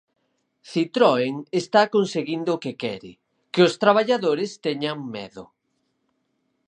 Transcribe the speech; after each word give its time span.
Citroën 0.73 1.35
está 1.61 1.81
conseguindo 1.95 2.49
o 2.53 2.61
que 2.63 2.73
quere, 2.83 3.11
que 3.53 3.61
os 3.67 3.73
traballadores 3.83 4.51
teñan 4.65 4.97
medo. 5.15 5.43